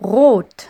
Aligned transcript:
rot. 0.00 0.68